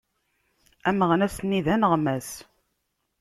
Ameɣnas-nni 0.89 1.59
d 1.65 1.67
aneɣmas. 1.73 2.29